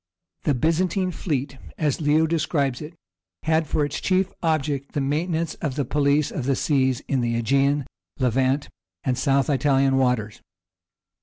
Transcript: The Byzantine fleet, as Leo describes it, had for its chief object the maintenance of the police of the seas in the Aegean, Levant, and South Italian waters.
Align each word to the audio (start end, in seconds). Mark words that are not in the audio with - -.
The 0.45 0.55
Byzantine 0.55 1.11
fleet, 1.11 1.59
as 1.77 2.01
Leo 2.01 2.25
describes 2.25 2.81
it, 2.81 2.95
had 3.43 3.67
for 3.67 3.85
its 3.85 4.01
chief 4.01 4.33
object 4.41 4.93
the 4.93 4.99
maintenance 4.99 5.53
of 5.61 5.75
the 5.75 5.85
police 5.85 6.31
of 6.31 6.45
the 6.45 6.55
seas 6.55 7.01
in 7.07 7.21
the 7.21 7.35
Aegean, 7.35 7.85
Levant, 8.17 8.67
and 9.03 9.15
South 9.15 9.47
Italian 9.47 9.97
waters. 9.97 10.41